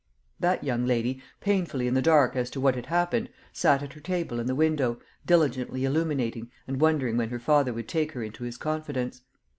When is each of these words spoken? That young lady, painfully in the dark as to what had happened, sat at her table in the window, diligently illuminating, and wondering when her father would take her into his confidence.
That 0.39 0.63
young 0.63 0.87
lady, 0.87 1.21
painfully 1.41 1.85
in 1.87 1.93
the 1.93 2.01
dark 2.01 2.35
as 2.35 2.49
to 2.49 2.59
what 2.59 2.73
had 2.73 2.87
happened, 2.87 3.29
sat 3.53 3.83
at 3.83 3.93
her 3.93 3.99
table 3.99 4.39
in 4.39 4.47
the 4.47 4.55
window, 4.55 4.99
diligently 5.27 5.85
illuminating, 5.85 6.49
and 6.67 6.81
wondering 6.81 7.17
when 7.17 7.29
her 7.29 7.37
father 7.39 7.71
would 7.71 7.87
take 7.87 8.13
her 8.13 8.23
into 8.23 8.43
his 8.43 8.57
confidence. 8.57 9.21